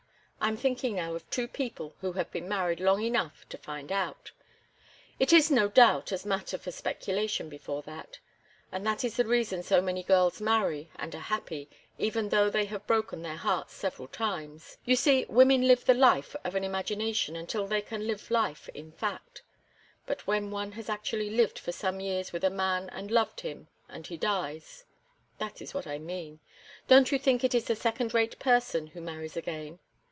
I 0.43 0.47
am 0.47 0.57
thinking 0.57 0.95
now 0.95 1.13
of 1.13 1.29
two 1.29 1.47
people 1.47 1.93
who 2.01 2.13
have 2.13 2.31
been 2.31 2.49
married 2.49 2.79
long 2.79 3.03
enough 3.03 3.47
to 3.49 3.59
find 3.59 3.91
out. 3.91 4.31
It 5.19 5.31
is, 5.31 5.51
no 5.51 5.67
doubt, 5.67 6.11
a 6.11 6.27
matter 6.27 6.57
for 6.57 6.71
speculation 6.71 7.47
before 7.47 7.83
that; 7.83 8.17
and 8.71 8.83
that 8.83 9.03
is 9.03 9.17
the 9.17 9.23
reason 9.25 9.61
so 9.61 9.83
many 9.83 10.01
girls 10.01 10.41
marry 10.41 10.89
and 10.95 11.13
are 11.13 11.19
happy, 11.19 11.69
even 11.99 12.29
though 12.29 12.49
they 12.49 12.65
have 12.65 12.87
broken 12.87 13.21
their 13.21 13.35
hearts 13.35 13.75
several 13.75 14.07
times—you 14.07 14.95
see, 14.95 15.25
women 15.29 15.67
live 15.67 15.85
the 15.85 15.93
life 15.93 16.35
of 16.43 16.53
the 16.53 16.63
imagination 16.63 17.35
until 17.35 17.67
they 17.67 17.81
can 17.83 18.07
live 18.07 18.27
in 18.73 18.91
fact. 18.93 19.43
But 20.07 20.25
when 20.25 20.49
one 20.49 20.71
has 20.71 20.89
actually 20.89 21.29
lived 21.29 21.59
for 21.59 21.71
some 21.71 21.99
years 21.99 22.33
with 22.33 22.43
a 22.43 22.49
man 22.49 22.89
and 22.89 23.11
loved 23.11 23.41
him 23.41 23.67
and 23.87 24.07
he 24.07 24.17
dies—that 24.17 25.61
is 25.61 25.75
what 25.75 25.85
I 25.85 25.99
mean. 25.99 26.39
Don't 26.87 27.11
you 27.11 27.19
think 27.19 27.43
it 27.43 27.53
is 27.53 27.65
the 27.65 27.75
second 27.75 28.15
rate 28.15 28.39
person 28.39 28.87
who 28.87 29.01
marries 29.01 29.37
again? 29.37 29.77